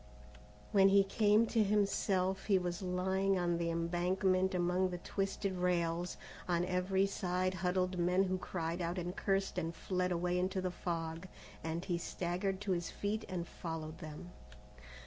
When 0.71 0.89
he 0.89 1.03
came 1.03 1.45
to 1.45 1.63
himself, 1.63 2.45
he 2.47 2.57
was 2.57 2.81
lying 2.81 3.37
on 3.37 3.59
the 3.59 3.69
embankment 3.69 4.55
among 4.55 4.89
the 4.89 4.97
twisted 4.97 5.55
rails. 5.55 6.17
On 6.47 6.65
every 6.65 7.05
side 7.05 7.53
huddled 7.53 7.99
men 7.99 8.23
who 8.23 8.39
cried 8.39 8.81
out 8.81 8.97
and 8.97 9.15
cursed 9.15 9.59
and 9.59 9.75
fled 9.75 10.11
away 10.11 10.39
into 10.39 10.59
the 10.59 10.71
fog, 10.71 11.27
and 11.63 11.85
he 11.85 11.99
staggered 11.99 12.59
to 12.61 12.71
his 12.71 12.89
feet 12.89 13.25
and 13.29 13.47
followed 13.47 13.99
them. 13.99 14.31